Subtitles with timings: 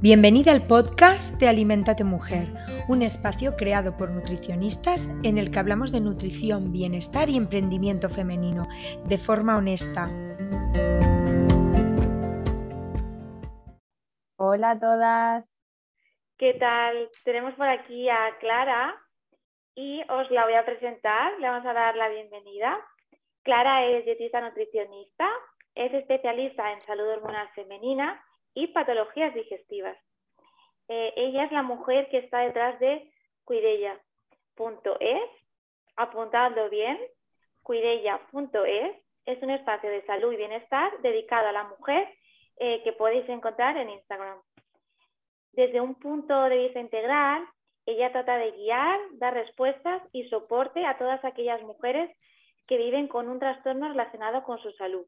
[0.00, 2.46] Bienvenida al podcast de Alimentate Mujer,
[2.86, 8.68] un espacio creado por nutricionistas en el que hablamos de nutrición, bienestar y emprendimiento femenino
[9.08, 10.08] de forma honesta.
[14.36, 15.64] Hola a todas.
[16.38, 17.10] ¿Qué tal?
[17.24, 18.94] Tenemos por aquí a Clara
[19.74, 22.78] y os la voy a presentar, le vamos a dar la bienvenida.
[23.42, 25.28] Clara es dietista nutricionista,
[25.74, 28.22] es especialista en salud hormonal femenina
[28.58, 29.96] y patologías digestivas.
[30.88, 33.08] Eh, ella es la mujer que está detrás de
[33.44, 35.30] cuidella.es,
[35.96, 36.98] apuntando bien,
[37.62, 42.08] cuidella.es es un espacio de salud y bienestar dedicado a la mujer
[42.56, 44.40] eh, que podéis encontrar en Instagram.
[45.52, 47.46] Desde un punto de vista integral,
[47.86, 52.10] ella trata de guiar, dar respuestas y soporte a todas aquellas mujeres
[52.66, 55.06] que viven con un trastorno relacionado con su salud.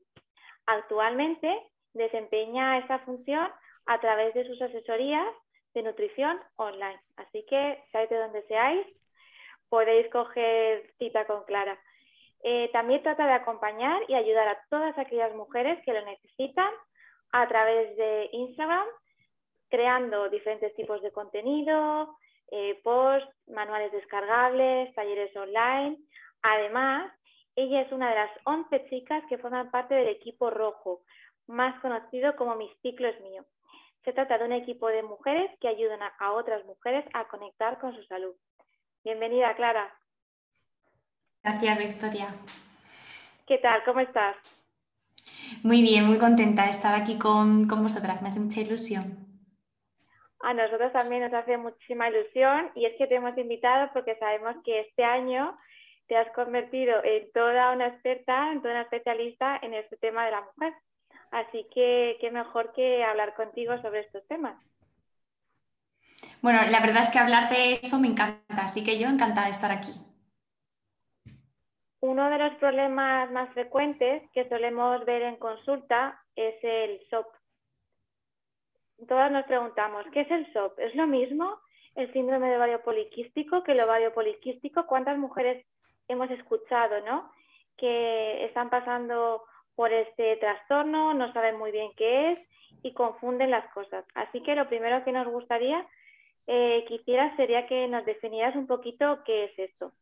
[0.67, 3.49] Actualmente desempeña esta función
[3.87, 5.27] a través de sus asesorías
[5.75, 7.01] de nutrición online.
[7.17, 8.87] Así que, seáis de donde seáis,
[9.69, 11.79] podéis coger cita con Clara.
[12.43, 16.71] Eh, también trata de acompañar y ayudar a todas aquellas mujeres que lo necesitan
[17.33, 18.87] a través de Instagram,
[19.69, 22.17] creando diferentes tipos de contenido,
[22.51, 25.99] eh, posts, manuales descargables, talleres online.
[26.43, 27.13] Además,
[27.55, 31.03] ella es una de las 11 chicas que forman parte del equipo rojo,
[31.51, 33.45] más conocido como Mi ciclo es mío.
[34.05, 37.95] Se trata de un equipo de mujeres que ayudan a, otras mujeres a conectar con
[37.95, 38.35] su salud.
[39.05, 39.93] Bienvenida, Clara.
[41.43, 42.35] Gracias, Victoria.
[43.47, 43.83] ¿Qué tal?
[43.85, 44.37] ¿Cómo estás?
[45.63, 48.23] Muy bien, muy contenta de estar aquí con, con vosotras.
[48.23, 49.27] Me hace mucha ilusión.
[50.43, 54.57] A nosotros también nos hace muchísima ilusión y es que te hemos invitado porque sabemos
[54.65, 55.59] que este año
[56.07, 60.31] te has convertido en toda una experta, en toda una especialista en este tema de
[60.31, 60.73] la mujer.
[61.31, 64.57] Así que qué mejor que hablar contigo sobre estos temas.
[66.43, 69.53] Bueno, la verdad es que hablar de eso me encanta, así que yo encantada de
[69.53, 69.93] estar aquí.
[72.01, 77.27] Uno de los problemas más frecuentes que solemos ver en consulta es el SOP.
[79.07, 80.79] Todas nos preguntamos, ¿qué es el SOP?
[80.79, 81.61] ¿Es lo mismo
[81.95, 84.87] el síndrome de ovario poliquístico que el ovario poliquístico?
[84.87, 85.67] ¿Cuántas mujeres
[86.09, 87.31] hemos escuchado, ¿no?
[87.77, 89.45] Que están pasando
[89.75, 92.39] por este trastorno, no saben muy bien qué es
[92.83, 94.05] y confunden las cosas.
[94.15, 95.87] Así que lo primero que nos gustaría
[96.47, 99.93] eh, que hicieras sería que nos definieras un poquito qué es esto.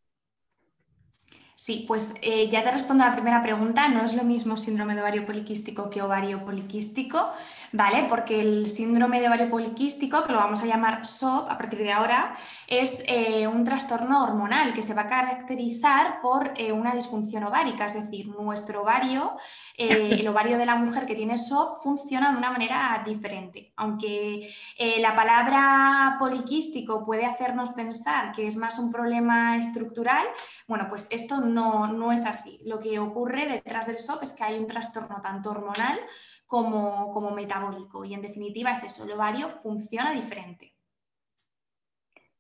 [1.55, 3.89] Sí, pues eh, ya te respondo a la primera pregunta.
[3.89, 7.33] No es lo mismo síndrome de ovario poliquístico que ovario poliquístico,
[7.73, 8.07] ¿vale?
[8.09, 11.93] Porque el síndrome de ovario poliquístico, que lo vamos a llamar SOP a partir de
[11.93, 12.35] ahora,
[12.67, 17.87] es eh, un trastorno hormonal que se va a caracterizar por eh, una disfunción ovárica,
[17.87, 19.37] es decir, nuestro ovario,
[19.77, 23.73] el ovario de la mujer que tiene SOP, funciona de una manera diferente.
[23.77, 24.53] Aunque
[24.99, 30.27] la palabra poliquístico puede hacernos pensar que es más un problema estructural,
[30.67, 32.59] bueno, pues esto no, es así.
[32.65, 35.99] Lo que ocurre detrás del SOP es que hay un trastorno tanto hormonal
[36.49, 40.75] como, como metabólico y en definitiva es eso, el ovario funciona diferente.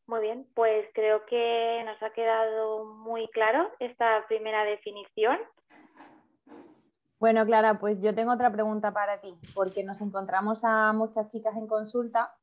[0.06, 5.36] Muy bien, pues creo que nos ha quedado muy claro esta primera definición.
[7.20, 11.54] Bueno, Clara, pues yo tengo otra pregunta para ti, porque nos encontramos a muchas chicas
[11.56, 12.34] en consulta,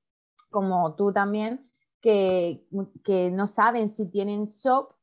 [0.52, 1.72] como tú también,
[2.02, 2.68] que,
[3.04, 4.94] que no saben si tienen SOP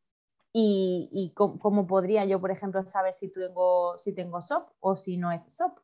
[0.52, 5.32] y, cómo, podría yo, por ejemplo, saber si tengo, si tengo SOP o si no
[5.32, 5.78] es SOP.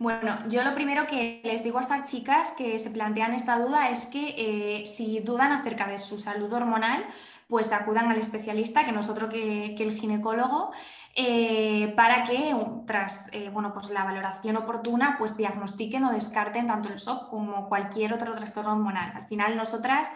[0.00, 3.90] Bueno, yo lo primero que les digo a estas chicas que se plantean esta duda
[3.90, 7.04] es que eh, si dudan acerca de su salud hormonal,
[7.48, 10.72] pues acudan al especialista, que nosotros que, el ginecólogo,
[11.14, 12.56] eh, para que
[12.86, 17.68] tras eh, bueno, pues la valoración oportuna pues diagnostiquen o descarten tanto el SOP como
[17.68, 19.12] cualquier otro trastorno hormonal.
[19.14, 20.08] Al final nosotras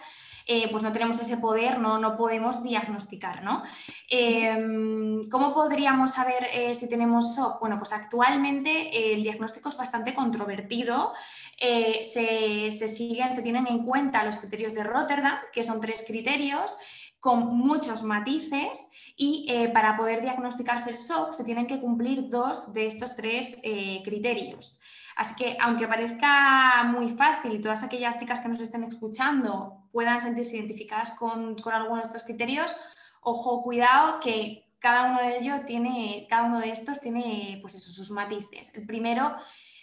[0.47, 3.63] eh, pues no tenemos ese poder, no, no podemos diagnosticar, ¿no?
[4.09, 7.59] Em, ¿Cómo podríamos saber eh, si tenemos SOP?
[7.59, 11.13] Bueno, pues actualmente el diagnóstico es bastante controvertido.
[11.57, 16.03] Eh, se, se, siguen, se tienen en cuenta los criterios de Rotterdam, que son tres
[16.05, 16.77] criterios
[17.25, 18.87] con muchos matices
[19.17, 23.57] y para poder diagnosticarse el SOP se tienen que cumplir dos de estos tres
[24.03, 24.79] criterios.
[25.15, 30.21] Así que aunque parezca muy fácil y todas aquellas chicas que nos estén escuchando puedan
[30.21, 32.77] sentirse identificadas con, alguno de estos criterios,
[33.21, 38.11] ojo, cuidado que cada uno de ellos tiene, cada uno de estos tiene pues sus
[38.11, 38.75] matices.
[38.75, 39.33] El primero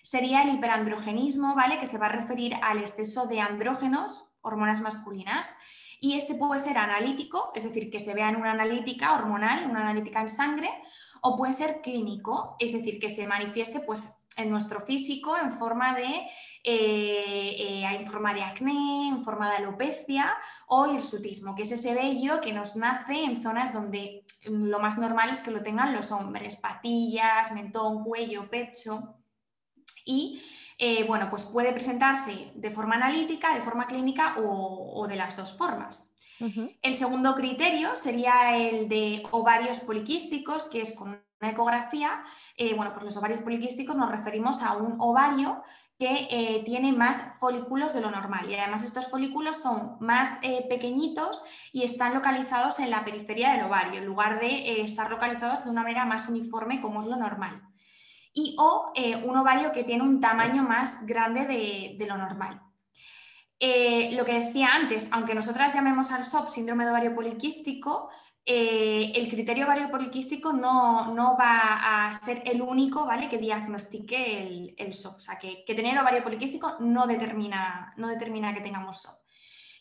[0.05, 1.81] sería el hiperandrogenismo, ¿vale?
[1.81, 5.57] Que se va a referir al exceso de andrógenos, hormonas masculinas.
[6.05, 9.83] Y este puede ser analítico, es decir, que se vea en una analítica hormonal, una
[9.83, 10.69] analítica en sangre,
[11.21, 15.95] o puede ser clínico, es decir, que se manifieste pues, en nuestro físico en forma
[15.95, 16.09] de,
[16.65, 20.35] eh, eh, en forma de acné, en forma de alopecia
[20.67, 24.99] o hirsutismo, que es ese vello que nos nace en zonas donde mm, lo más
[24.99, 29.15] normal es que lo tengan los hombres, patillas, mentón, cuello, pecho.
[30.05, 30.43] Y
[30.79, 35.57] eh, bueno, pues puede presentarse de forma analítica, de forma clínica o, de las dos
[35.57, 36.13] formas.
[36.83, 42.25] El segundo criterio sería el de ovarios poliquísticos, que es con una ecografía,
[42.57, 45.63] eh, bueno, pues los ovarios poliquísticos nos referimos a un ovario
[45.99, 50.67] que eh, tiene más folículos de lo normal y además estos folículos son más eh,
[50.69, 55.71] pequeñitos y están localizados en la periferia del ovario en lugar de estar localizados de
[55.71, 57.72] una manera más uniforme como es lo normal.
[58.35, 58.93] Y o
[59.25, 62.61] un ovario que tiene un tamaño más grande de, lo normal.
[63.61, 68.09] lo que decía antes, aunque nosotras llamemos al SOP síndrome de ovario poliquístico,
[68.45, 73.29] eh, el criterio ovario poliquístico no, no, va a ser el único ¿vale?
[73.29, 75.17] que diagnostique el, SOP.
[75.17, 79.15] O sea, que, tener ovario poliquístico no determina, no determina que tengamos SOP.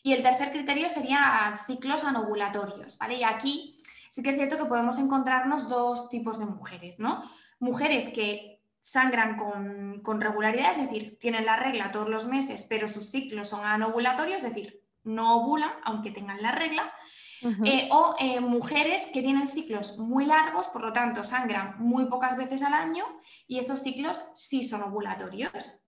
[0.04, 2.96] Y el tercer criterio sería ciclos anovulatorios.
[2.98, 3.16] ¿vale?
[3.16, 3.76] Y aquí
[4.10, 7.00] sí que es cierto que podemos encontrarnos dos tipos de mujeres.
[7.00, 7.22] ¿no?
[7.62, 12.88] Mujeres que sangran con, con regularidad, es decir, tienen la regla todos los meses, pero
[12.88, 16.92] sus ciclos son anovulatorios, es decir, no ovulan aunque tengan la regla
[17.64, 22.36] eh, o eh, mujeres que tienen ciclos muy largos, por lo tanto sangran muy pocas
[22.36, 23.04] veces al año
[23.48, 25.80] y estos ciclos sí son ovulatorios.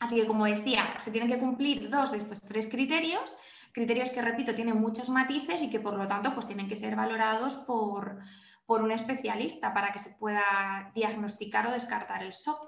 [0.00, 3.36] Así que, como decía, se tienen que cumplir dos de estos tres criterios,
[3.72, 6.96] criterios que, repito, tienen muchos matices y que, por lo tanto, pues tienen que ser
[6.96, 8.20] valorados por,
[8.68, 12.58] por un especialista para que se pueda diagnosticar o descartar el SOP.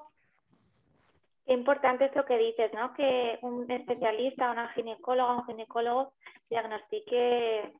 [1.44, 2.94] Qué importante esto que dices, ¿no?
[2.94, 6.14] Que un especialista, una ginecóloga, un ginecólogo
[6.48, 7.74] diagnostique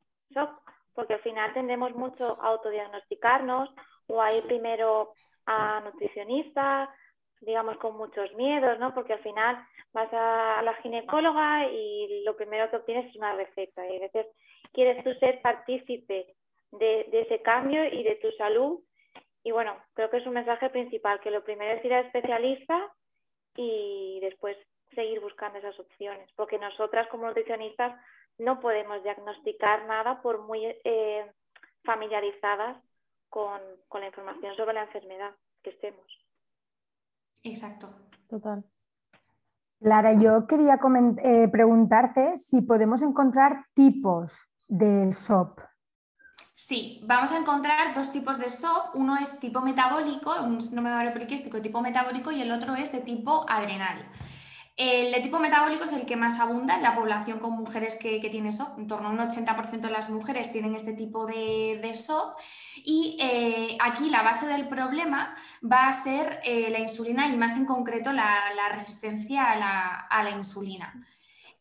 [0.95, 3.71] porque al final tendemos mucho a autodiagnosticarnos
[4.09, 5.15] o a ir primero
[5.47, 6.95] a nutricionista,
[7.41, 8.93] digamos con muchos miedos, ¿no?
[8.93, 9.65] Porque al final
[9.95, 14.27] vas a la ginecóloga y lo primero que obtienes es una receta y a veces
[14.75, 16.37] quieres tú ser partícipe
[16.73, 18.81] de, de ese cambio y de tu salud
[19.43, 22.93] y bueno, creo que es un mensaje principal, que lo primero es ir al especialista
[23.57, 24.57] y después
[24.95, 27.99] seguir buscando esas opciones, porque nosotras como nutricionistas
[28.39, 31.33] no podemos diagnosticar nada por muy eh,
[31.85, 32.83] familiarizadas
[33.29, 33.61] con,
[33.95, 36.07] la información sobre la enfermedad que estemos.
[37.43, 37.89] Exacto.
[38.29, 38.65] Total.
[39.81, 40.79] Lara, yo quería
[41.25, 45.59] eh, preguntarte si podemos encontrar tipos de SOP.
[46.63, 48.95] Sí, vamos a encontrar dos tipos de SOP.
[48.95, 53.01] Uno es tipo metabólico, un síndrome de poliquístico tipo metabólico, y el otro es de
[53.01, 54.07] tipo adrenal.
[54.77, 58.21] El de tipo metabólico es el que más abunda en la población con mujeres que,
[58.21, 58.79] que tiene SOP.
[58.79, 62.39] En torno a un 80% de las mujeres tienen este tipo de, de SOP.
[62.85, 65.35] Y eh, aquí la base del problema
[65.65, 68.39] va a ser eh, la insulina y más en concreto la,
[68.71, 69.51] resistencia
[70.11, 70.93] a la insulina.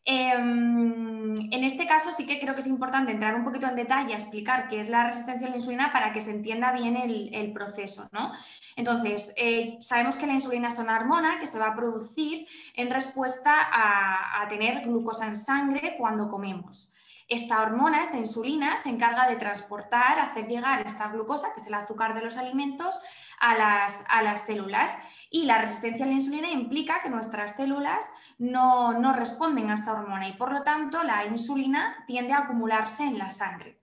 [0.04, 4.14] Em, en este caso sí que creo que es importante entrar un poquito en detalle
[4.14, 7.52] a explicar qué es la resistencia a la insulina para que se entienda bien el,
[7.52, 8.08] proceso.
[8.12, 8.32] ¿no?
[8.76, 12.90] Entonces, eh, sabemos que la insulina es una hormona que se va a producir en
[12.90, 16.94] respuesta a, a tener glucosa en sangre cuando comemos.
[17.30, 21.74] Esta hormona, esta insulina, se encarga de transportar, hacer llegar esta glucosa, que es el
[21.74, 23.00] azúcar de los alimentos,
[23.38, 24.98] a las, a las células.
[25.30, 28.04] Y la resistencia a la insulina implica que nuestras células
[28.38, 33.04] no, no responden a esta hormona y por lo tanto la insulina tiende a acumularse
[33.04, 33.80] en la sangre.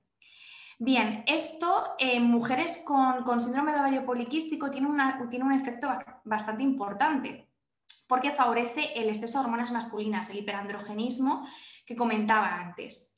[0.79, 4.89] Bien, esto en mujeres con, síndrome de ovario poliquístico tiene,
[5.29, 5.89] tiene, un efecto
[6.23, 7.47] bastante importante
[8.07, 11.47] porque favorece el exceso de hormonas masculinas, el hiperandrogenismo
[11.85, 13.16] que comentaba antes.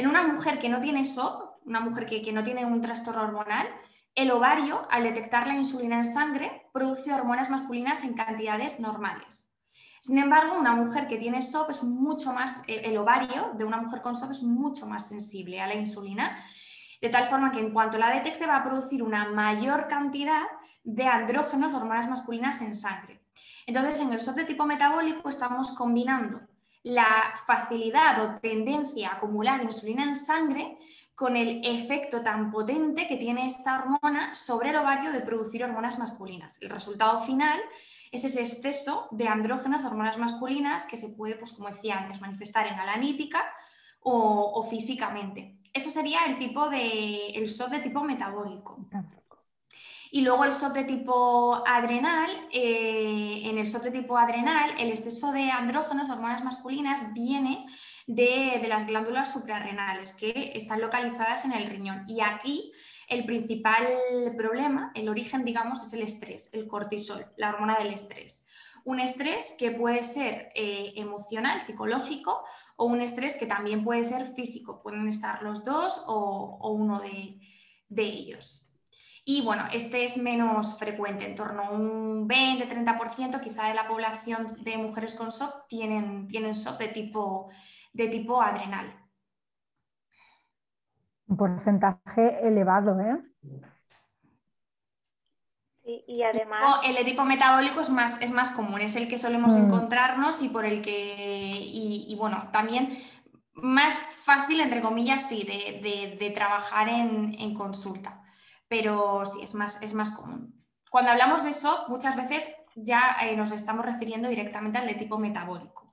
[0.00, 3.68] En una mujer que no tiene SOP, una mujer que, no tiene un trastorno hormonal,
[4.14, 9.52] el ovario, al detectar la insulina en sangre, produce hormonas masculinas en cantidades normales.
[10.00, 13.76] Sin embargo, una mujer que tiene SOP es mucho más, eh, el ovario de una
[13.76, 16.42] mujer con SOP es mucho más sensible a la insulina,
[17.02, 20.44] de tal forma que en cuanto la detecte va a producir una mayor cantidad
[20.82, 23.20] de andrógenos, hormonas masculinas en sangre.
[23.66, 26.40] Entonces, en el SOP de tipo metabólico estamos combinando
[26.82, 30.78] la facilidad o tendencia a acumular insulina en sangre
[31.14, 35.98] con el efecto tan potente que tiene esta hormona sobre el ovario de producir hormonas
[35.98, 36.56] masculinas.
[36.62, 37.60] El resultado final
[38.10, 42.66] es ese exceso de andrógenas, hormonas masculinas, que se puede, pues como decía antes, manifestar
[42.66, 43.44] en alanítica
[44.00, 45.58] o, físicamente.
[45.74, 48.78] Eso sería el tipo de el de tipo metabólico.
[50.12, 53.29] Y luego el SOP de tipo adrenal, eh,
[53.60, 57.66] el SOP de tipo adrenal, el exceso de andrógenos, hormonas masculinas, viene
[58.06, 62.04] de, las glándulas suprarrenales que están localizadas en el riñón.
[62.06, 62.72] Y aquí
[63.08, 63.86] el principal
[64.36, 68.46] problema, el origen, digamos, es el estrés, el cortisol, la hormona del estrés.
[68.84, 72.42] Un estrés que puede ser eh, emocional, psicológico,
[72.76, 74.80] o un estrés que también puede ser físico.
[74.82, 77.38] Pueden estar los dos o, uno de,
[77.96, 78.69] ellos.
[79.24, 84.48] Y bueno, este es menos frecuente, en torno a un 20-30% quizá de la población
[84.62, 87.50] de mujeres con SOP tienen, tienen SOP de tipo,
[87.92, 88.86] de tipo adrenal.
[91.26, 93.30] Un porcentaje elevado, ¿eh?
[96.06, 96.80] y además...
[96.84, 99.64] El de tipo metabólico es más, es más común, es el que solemos mm.
[99.64, 102.98] encontrarnos y por el que, y, bueno, también
[103.54, 108.19] más fácil, entre comillas, sí, de, trabajar en, consulta,
[108.70, 110.54] pero sí, es más, es más común.
[110.90, 115.18] Cuando hablamos de SOP, muchas veces ya eh, nos estamos refiriendo directamente al de tipo
[115.18, 115.86] metabólico.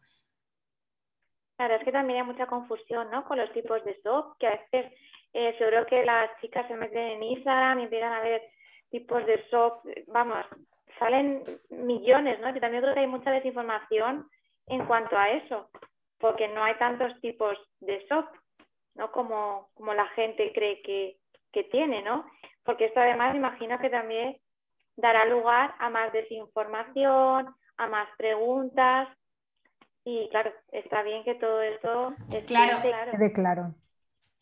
[1.58, 3.26] Claro, es que también hay mucha confusión ¿no?
[3.26, 4.94] con los tipos de SOP, que a veces
[5.34, 8.44] eh, seguro que las chicas se meten en Instagram y empiezan a ver
[8.92, 10.46] tipos de SOP, vamos,
[11.00, 12.56] salen millones, ¿no?
[12.56, 14.30] Y también creo que hay mucha desinformación
[14.68, 15.72] en cuanto a eso,
[16.20, 18.28] porque no hay tantos tipos de SOP,
[18.94, 19.12] ¿no?
[19.12, 21.18] Como, como la gente cree que,
[21.52, 22.26] que tiene, ¿no?
[22.68, 24.36] Porque esto además imagino que también
[24.98, 27.48] dará lugar a más desinformación,
[27.78, 29.08] a más preguntas.
[30.04, 32.82] Y claro, está bien que todo esto esté claro.
[32.82, 33.34] claro.
[33.34, 33.76] claro.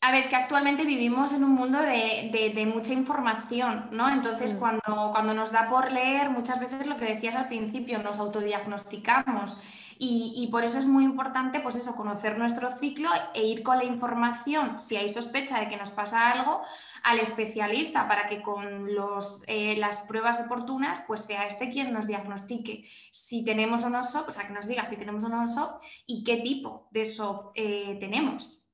[0.05, 4.07] A ver, es que actualmente vivimos en un mundo de, mucha información, ¿no?
[4.07, 4.59] Entonces, mm.
[4.59, 9.57] cuando, cuando nos da por leer, muchas veces lo que decías al principio, nos autodiagnosticamos.
[9.97, 13.85] Y, por eso es muy importante, pues eso, conocer nuestro ciclo e ir con la
[13.85, 16.61] información, si hay sospecha de que nos pasa algo,
[17.01, 22.05] al especialista para que con los, eh, las pruebas oportunas, pues sea este quien nos
[22.05, 25.47] diagnostique si tenemos o no SOP, o sea, que nos diga si tenemos o no
[25.47, 28.64] SOP y qué tipo de SOP eh, tenemos.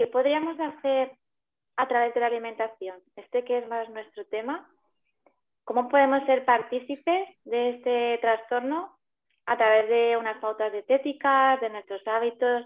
[0.00, 1.12] ¿Qué podríamos hacer
[1.76, 2.96] a través de la alimentación?
[3.16, 4.66] Este que es más nuestro tema.
[5.64, 8.96] ¿Cómo podemos ser partícipes de este trastorno
[9.44, 12.64] a través de unas pautas dietéticas, de nuestros hábitos?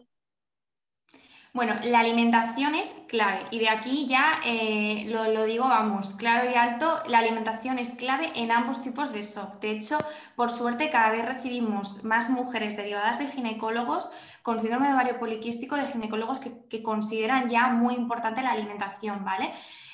[1.54, 6.54] Bueno, la alimentación es clave y de aquí ya eh, lo, digo, vamos, claro y
[6.56, 9.60] alto, la alimentación es clave en ambos tipos de SOP.
[9.60, 9.98] De hecho,
[10.34, 14.10] por suerte cada vez recibimos más mujeres derivadas de ginecólogos
[14.42, 19.52] con síndrome de ovario poliquístico, de ginecólogos que, consideran ya muy importante la alimentación, ¿vale?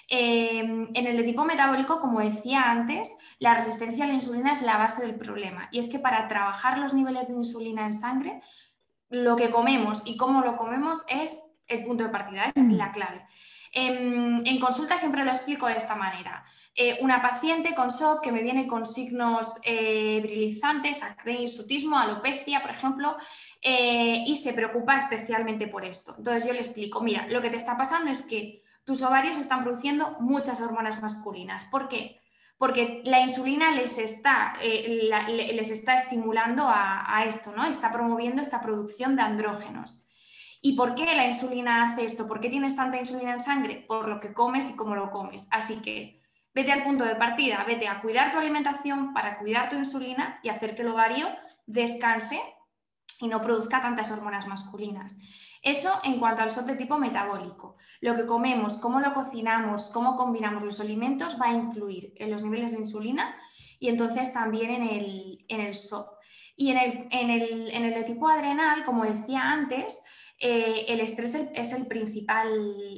[0.09, 4.63] Eh, en el de tipo metabólico, como decía antes, la resistencia a la insulina es
[4.63, 8.41] la base del problema y es que para trabajar los niveles de insulina en sangre,
[9.11, 13.25] lo que comemos y cómo lo comemos es el punto de partida, es la clave.
[13.73, 16.45] En, consulta siempre lo explico de esta manera.
[16.75, 22.63] Eh, una paciente con SOP que me viene con signos eh, brilizantes, acné, sutismo, alopecia,
[22.63, 23.17] por ejemplo,
[23.63, 26.15] eh, y se preocupa especialmente por esto.
[26.19, 29.63] Entonces yo le explico, mira, lo que te está pasando es que tus ovarios están
[29.63, 31.67] produciendo muchas hormonas masculinas.
[31.67, 32.21] ¿Por qué?
[32.59, 37.65] Porque la insulina les está, les está estimulando a, a esto, ¿no?
[37.65, 40.10] Está promoviendo esta producción de andrógenos.
[40.63, 42.27] ¿Y por qué la insulina hace esto?
[42.29, 43.85] ¿Por qué tienes tanta insulina en sangre?
[43.89, 45.49] Por lo que comes y cómo lo comes.
[45.51, 46.21] Así que
[46.55, 50.51] vete al punto de partida, vete a cuidar tu alimentación para cuidar tu insulina y
[50.51, 51.29] hacer que el ovario
[51.67, 52.41] descanse
[53.21, 55.17] y no produzca tantas hormonas masculinas.
[55.63, 57.77] Eso en cuanto al SOP de tipo metabólico.
[58.01, 62.43] Lo que comemos, cómo lo cocinamos, cómo combinamos los alimentos va a influir en los
[62.43, 63.37] niveles de insulina
[63.79, 66.09] y entonces también en el, en el SOP.
[66.57, 70.03] Y en el, en, el, en el de tipo adrenal, como decía antes,
[70.43, 72.49] eh, el estrés es el, principal,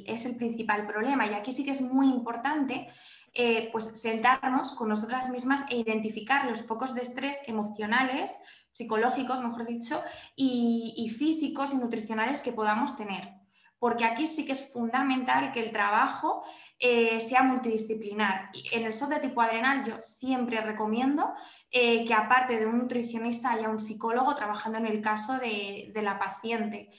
[0.07, 1.27] es el principal problema.
[1.27, 2.87] Y aquí sí que es muy importante
[3.33, 8.33] eh, pues sentarnos con nosotras mismas e identificar los focos de estrés emocionales,
[8.71, 10.01] psicológicos, mejor dicho,
[10.37, 13.29] y, físicos y nutricionales que podamos tener.
[13.77, 16.45] Porque aquí sí que es fundamental que el trabajo
[16.79, 18.51] eh, sea multidisciplinar.
[18.71, 21.33] En el SOP de tipo adrenal yo siempre recomiendo
[21.69, 26.89] que aparte de un nutricionista haya un psicólogo trabajando en el caso de la paciente.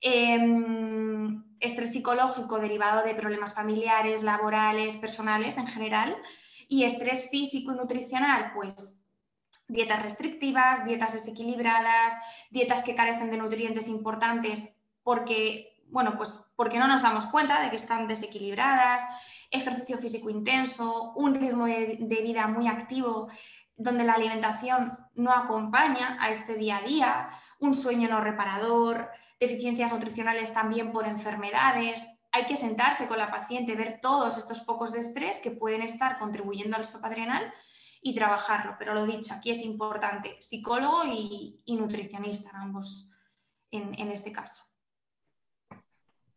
[0.00, 6.16] Em, estrés psicológico derivado de problemas familiares, laborales, personales en general,
[6.68, 9.02] y estrés físico y nutricional, pues
[9.68, 12.14] dietas restrictivas, dietas desequilibradas,
[12.50, 17.70] dietas que carecen de nutrientes importantes porque, bueno, pues porque no nos damos cuenta de
[17.70, 19.04] que están desequilibradas,
[19.50, 23.28] ejercicio físico intenso, un ritmo de, de vida muy activo
[23.76, 27.28] donde la alimentación no acompaña a este día a día,
[27.58, 29.10] un sueño no reparador,
[29.40, 32.06] deficiencias nutricionales también por enfermedades.
[32.30, 36.18] Hay que sentarse con la paciente, ver todos estos focos de estrés que pueden estar
[36.18, 37.52] contribuyendo al SOP adrenal
[38.02, 38.76] y trabajarlo.
[38.78, 43.10] Pero lo dicho, aquí es importante psicólogo y, nutricionista, ambos
[43.70, 44.62] en, este caso.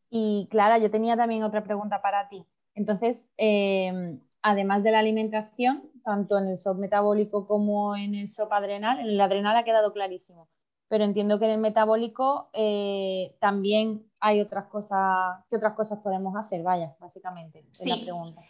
[0.10, 2.46] Y Clara, yo tenía también otra pregunta para ti.
[2.76, 8.52] Entonces, em, además de la alimentación, tanto en el SOP metabólico como en el SOP
[8.52, 10.50] adrenal, en el adrenal ha quedado clarísimo,
[10.94, 16.36] pero entiendo que en el metabólico eh, también hay otras cosas, ¿qué otras cosas podemos
[16.36, 16.62] hacer?
[16.62, 18.44] Vaya, básicamente, es la pregunta.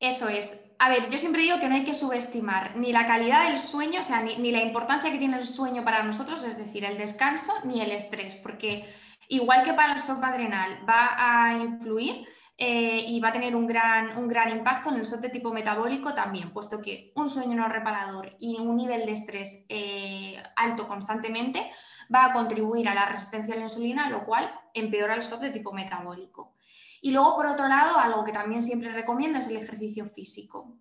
[0.00, 0.74] Eso es.
[0.80, 4.00] A ver, yo siempre digo que no hay que subestimar ni la calidad del sueño,
[4.00, 7.52] o sea, ni, la importancia que tiene el sueño para nosotros, es decir, el descanso,
[7.62, 8.84] ni el estrés, porque
[9.28, 13.66] igual que para el SOP adrenal va a influir eh, y va a tener un
[13.66, 17.56] gran, un gran impacto en el SOP de tipo metabólico también, puesto que un sueño
[17.56, 21.70] no reparador y un nivel de estrés eh, alto constantemente
[22.14, 25.50] va a contribuir a la resistencia a la insulina, lo cual empeora el SOP de
[25.50, 26.54] tipo metabólico.
[27.00, 30.78] Y luego, por otro lado, algo que también siempre recomiendo es el ejercicio físico.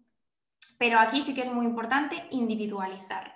[0.77, 3.33] Pero aquí sí que es muy importante individualizar,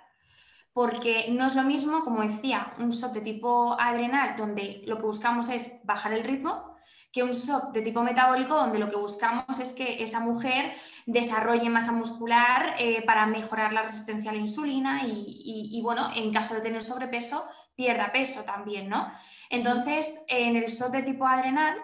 [0.72, 5.06] porque no es lo mismo, como decía, un SOP de tipo adrenal, donde lo que
[5.06, 6.67] buscamos es bajar el ritmo,
[7.12, 10.72] que un SOP de tipo metabólico, donde lo que buscamos es que esa mujer
[11.06, 16.54] desarrolle masa muscular eh, para mejorar la resistencia a la insulina y, bueno, en caso
[16.54, 19.10] de tener sobrepeso, pierda peso también, ¿no?
[19.48, 21.76] Entonces, en el SOP de tipo adrenal,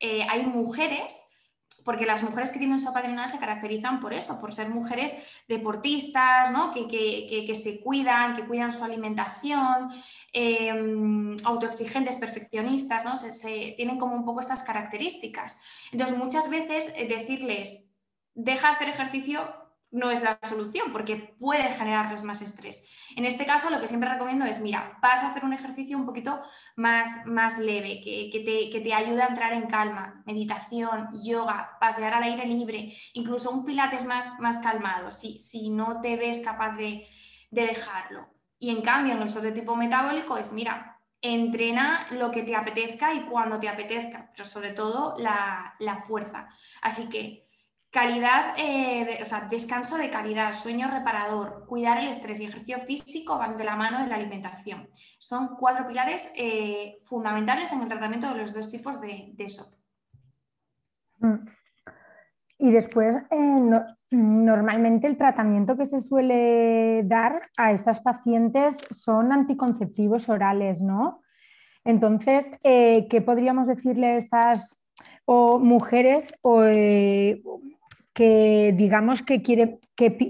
[0.00, 1.24] eh, hay mujeres,
[1.84, 5.14] porque las mujeres que tienen sopa adrenal se caracterizan por eso, por ser mujeres
[5.48, 6.72] deportistas, ¿no?
[6.72, 9.90] que, se cuidan, que cuidan su alimentación,
[10.32, 13.16] em, autoexigentes, perfeccionistas, ¿no?
[13.16, 15.60] Se, tienen como un poco estas características.
[15.92, 17.92] Entonces, muchas veces eh, decirles,
[18.34, 19.61] deja de hacer ejercicio
[19.92, 22.84] no es la solución porque puede generarles más estrés.
[23.14, 26.06] En este caso, lo que siempre recomiendo es, mira, vas a hacer un ejercicio un
[26.06, 26.40] poquito
[26.76, 32.46] más, más leve, que, te, ayude a entrar en calma, meditación, yoga, pasear al aire
[32.46, 37.06] libre, incluso un pilates más, más calmado, si, si no te ves capaz de,
[37.50, 38.28] dejarlo.
[38.58, 43.12] Y en cambio, en el sobre tipo metabólico es, mira, entrena lo que te apetezca
[43.12, 46.48] y cuando te apetezca, pero sobre todo la, la fuerza.
[46.80, 47.41] Así que
[47.92, 53.36] Calidad, eh, o sea, descanso de calidad, sueño reparador, cuidar el estrés y ejercicio físico
[53.36, 54.88] van de la mano de la alimentación.
[55.18, 59.74] Son cuatro pilares eh, fundamentales en el tratamiento de los dos tipos de, de SOP.
[61.18, 61.46] Mm.
[62.60, 63.60] Y después, eh,
[64.10, 71.20] normalmente el tratamiento que se suele dar a estas pacientes son anticonceptivos orales, ¿no?
[71.84, 74.82] Entonces, ¿qué podríamos decirle a estas
[75.24, 76.32] o mujeres
[78.12, 79.38] que digamos que,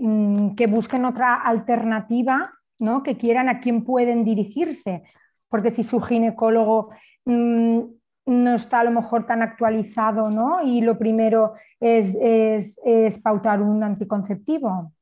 [0.01, 3.03] mm, que, busquen otra alternativa, ¿no?
[3.03, 5.03] que quieran a quién pueden dirigirse,
[5.49, 6.91] porque si su ginecólogo
[7.25, 7.81] mm,
[8.27, 10.63] no está a lo mejor tan actualizado ¿no?
[10.63, 14.93] y lo primero es, es pautar un anticonceptivo.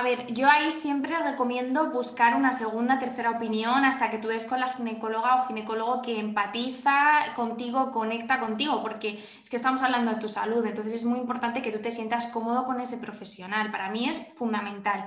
[0.00, 4.46] A ver, yo ahí siempre recomiendo buscar una segunda, tercera opinión hasta que tú des
[4.46, 10.12] con la ginecóloga o ginecólogo que empatiza contigo, conecta contigo, porque es que estamos hablando
[10.12, 13.70] de tu salud, entonces es muy importante que tú te sientas cómodo con ese profesional.
[13.70, 15.04] Para mí es fundamental.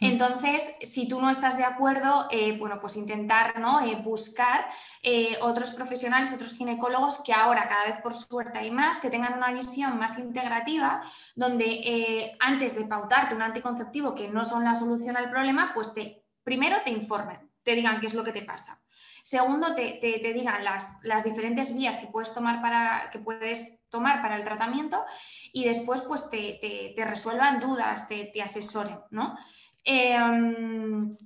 [0.00, 3.80] Entonces, si tú no estás de acuerdo, eh, bueno, pues intentar ¿no?
[3.82, 4.66] Eh, buscar
[5.02, 9.34] eh, otros profesionales, otros ginecólogos que ahora cada vez por suerte hay más, que tengan
[9.34, 11.02] una visión más integrativa,
[11.34, 16.24] donde antes de pautarte un anticonceptivo que no son la solución al problema, pues te,
[16.42, 18.80] primero te informen, te digan qué es lo que te pasa.
[19.22, 20.00] Segundo, te,
[20.34, 25.04] digan las, las, diferentes vías que puedes tomar para, que puedes tomar para el tratamiento
[25.52, 29.36] y después pues te, resuelvan dudas, te, asesoren, ¿no?
[29.84, 31.16] Em,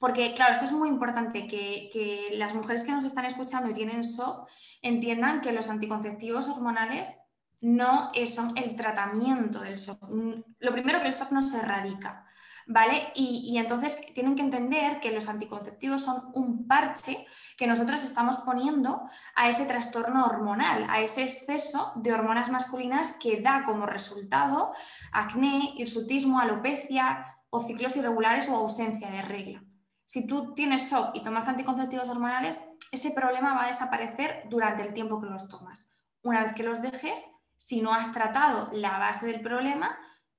[0.00, 4.02] porque, claro, esto es muy importante, que, las mujeres que nos están escuchando y tienen
[4.02, 4.48] SOP
[4.82, 7.16] entiendan que los anticonceptivos hormonales
[7.60, 10.02] no son el tratamiento del SOP.
[10.58, 12.24] Lo primero que el SOP no se erradica,
[12.66, 13.12] ¿vale?
[13.14, 17.26] Y, entonces tienen que entender que los anticonceptivos son un parche
[17.58, 19.02] que nosotros estamos poniendo
[19.34, 24.72] a ese trastorno hormonal, a ese exceso de hormonas masculinas que da como resultado
[25.12, 29.62] acné, hirsutismo, alopecia, o ciclos irregulares o ausencia de regla.
[30.06, 32.60] Si tú tienes SOP y tomas anticonceptivos hormonales,
[32.90, 35.90] ese problema va a desaparecer durante el tiempo que los tomas.
[36.22, 37.20] Una vez que los dejes,
[37.56, 39.96] si no has tratado la base del problema,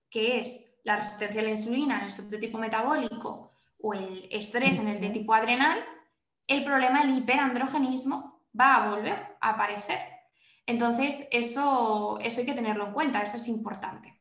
[0.10, 4.28] que es la resistencia a la insulina en el SOP de tipo metabólico o el
[4.32, 5.80] estrés en el de tipo adrenal,
[6.48, 10.00] el problema, el hiperandrogenismo, va a volver a aparecer.
[10.66, 14.21] Entonces, eso, eso hay que tenerlo en cuenta, eso es importante.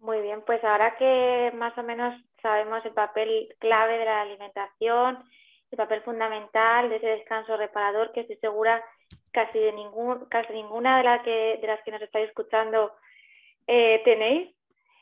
[0.00, 5.18] Muy bien, pues ahora que más o menos sabemos el papel clave de la alimentación,
[5.70, 8.82] el papel fundamental de ese descanso reparador, que estoy segura
[9.32, 12.92] casi de ningún, casi ninguna de, la que, de las que nos estáis escuchando
[13.66, 14.54] eh, tenéis,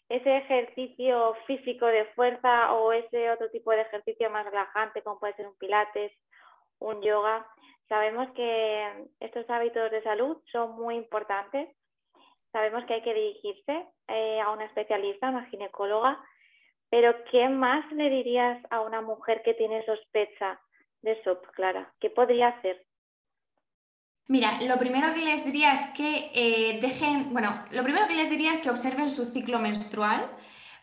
[0.09, 5.35] ese ejercicio físico de fuerza o ese otro tipo de ejercicio más relajante, como puede
[5.35, 6.13] ser un pilates,
[6.79, 7.47] un yoga,
[7.89, 11.69] Sabemos que estos hábitos de salud son muy importantes.
[12.57, 16.19] Sabemos que hay que dirigirse eh, a una especialista, una ginecóloga,
[16.89, 20.59] pero ¿qué más le dirías a una mujer que tiene sospecha
[21.03, 21.93] de SOP, Clara?
[22.01, 22.83] ¿Qué podría hacer?
[24.29, 28.31] Mira, lo primero que les diría es que eh, dejen, bueno, lo primero que les
[28.31, 30.31] diría es que observen su ciclo menstrual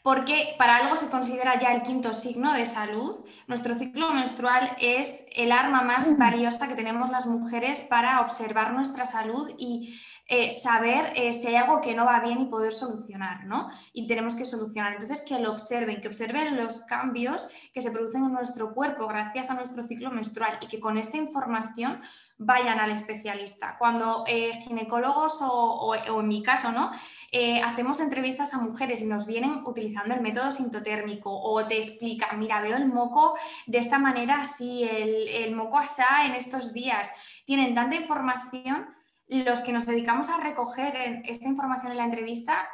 [0.04, 3.26] porque para algo se considera ya el quinto signo de salud.
[3.48, 9.06] Nuestro ciclo menstrual es el arma más valiosa que tenemos las mujeres para observar nuestra
[9.06, 13.44] salud y eh, saber eh, si hay algo que no va bien y poder solucionar,
[13.46, 13.70] ¿no?
[13.92, 14.94] Y tenemos que solucionar.
[14.94, 19.50] Entonces, que lo observen, que observen los cambios que se producen en nuestro cuerpo gracias
[19.50, 22.02] a nuestro ciclo menstrual y que con esta información
[22.38, 23.76] vayan al especialista.
[23.78, 26.92] Cuando eh, ginecólogos o, en mi caso, ¿no?
[27.66, 32.62] hacemos entrevistas a mujeres y nos vienen utilizando el método sintotérmico o te explican, mira,
[32.62, 37.10] veo el moco de esta manera así, el, el moco asá en estos días.
[37.46, 38.88] Tienen tanta información
[39.34, 42.68] los que nos dedicamos a recoger esta información en la entrevista,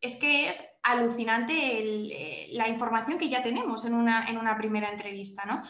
[0.00, 4.90] es que es alucinante eh, la información que ya tenemos en una, en una primera
[4.90, 5.62] entrevista, ¿no?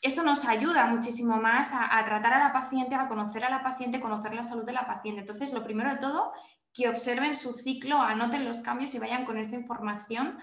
[0.00, 4.00] Esto nos ayuda muchísimo más a, tratar a la paciente, a conocer a la paciente,
[4.00, 5.22] conocer la salud de la paciente.
[5.22, 6.32] Entonces, lo primero de todo,
[6.72, 10.38] que observen su ciclo, anoten los cambios y vayan con esta información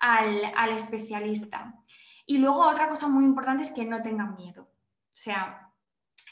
[0.00, 1.74] al, al especialista.
[2.24, 4.62] Y luego otra cosa muy importante es que no tengan miedo.
[4.62, 5.63] O sea,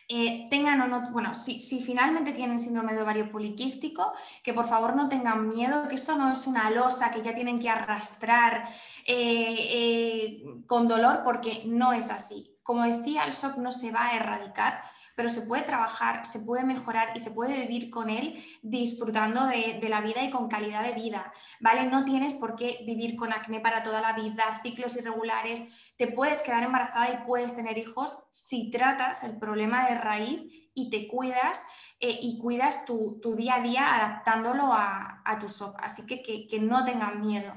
[0.09, 4.12] eh, tengan o no, bueno, si, finalmente tienen síndrome de ovario poliquístico,
[4.43, 7.59] que por favor no tengan miedo, que esto no es una losa que ya tienen
[7.59, 8.69] que arrastrar
[9.07, 12.57] eh, eh, con dolor, porque no es así.
[12.62, 14.83] Como decía, el shock no se va a erradicar,
[15.16, 19.81] pero se puede trabajar, se puede mejorar y se puede vivir con él disfrutando de,
[19.88, 21.85] la vida y con calidad de vida, ¿vale?
[21.85, 25.64] No tienes por qué vivir con acné para toda la vida, ciclos irregulares,
[25.96, 30.44] te puedes quedar embarazada y puedes tener hijos si tratas el problema de raíz
[30.75, 31.66] y te cuidas
[32.01, 35.77] eh, y cuidas tu, día a día adaptándolo a, tu SOP.
[35.81, 37.53] Así que, que no tengan miedo.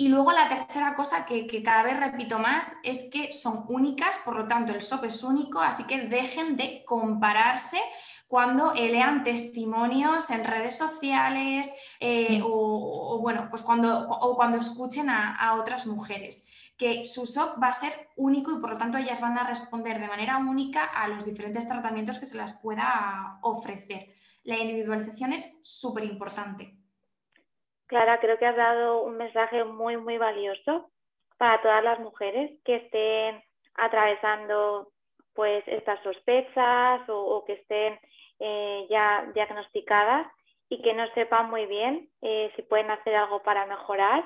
[0.00, 4.34] Y luego la tercera cosa que, cada vez repito más es que son únicas, por
[4.34, 7.78] lo tanto el SOP es único, así que dejen de compararse
[8.26, 12.46] cuando lean testimonios en redes sociales eh, mm.
[12.46, 17.74] o, bueno, pues cuando, o cuando escuchen a, otras mujeres que su SOP va a
[17.74, 21.26] ser único y por lo tanto ellas van a responder de manera única a los
[21.26, 24.14] diferentes tratamientos que se las pueda ofrecer.
[24.44, 26.79] La individualización es súper importante.
[27.90, 30.88] Clara, creo que has dado un mensaje muy, muy valioso
[31.38, 33.42] para todas las mujeres que estén
[33.74, 34.92] atravesando
[35.34, 37.98] pues estas sospechas o, que estén
[38.38, 40.28] eh, ya diagnosticadas
[40.68, 44.24] y que no sepan muy bien eh, si pueden hacer algo para mejorar.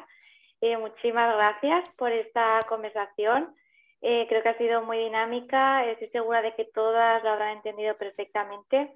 [0.60, 3.54] Eh, muchísimas gracias por esta conversación.
[4.02, 5.86] creo que ha sido muy dinámica.
[5.86, 8.92] Estoy segura de que todas lo habrán entendido perfectamente.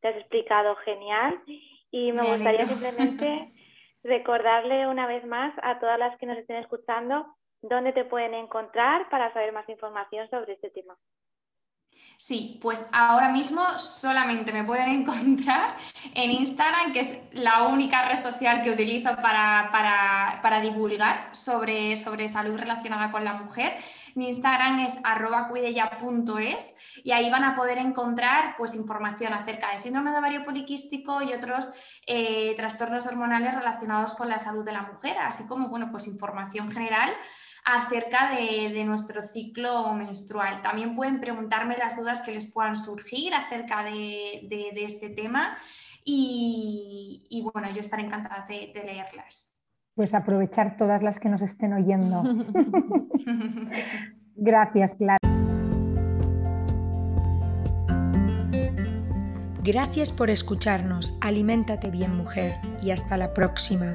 [0.00, 1.42] Te has explicado genial
[1.90, 3.50] y me gustaría simplemente
[4.04, 7.26] recordarle una vez más a todas las que nos estén escuchando
[7.62, 10.96] dónde te pueden encontrar para saber más información sobre este tema.
[12.16, 15.76] Sí, pues ahora mismo solamente me pueden encontrar
[16.14, 22.58] en Instagram, que es la única red social que utilizo para, divulgar sobre, sobre salud
[22.58, 23.76] relacionada con la mujer.
[24.14, 29.78] Mi Instagram es arroba cuidella.es y ahí van a poder encontrar pues, información acerca del
[29.78, 31.70] síndrome de ovario poliquístico y otros
[32.06, 36.70] eh, trastornos hormonales relacionados con la salud de la mujer, así como bueno, pues, información
[36.70, 37.12] general
[37.64, 40.62] acerca de, nuestro ciclo menstrual.
[40.62, 45.56] También pueden preguntarme las dudas que les puedan surgir acerca de, este tema
[46.04, 49.54] y, bueno, yo estaré encantada de, de leerlas.
[49.94, 52.22] Pues aprovechar todas las que nos estén oyendo.
[54.34, 55.18] Gracias, Clara.
[59.62, 61.16] Gracias por escucharnos.
[61.20, 63.94] Aliméntate bien, mujer, y hasta la próxima.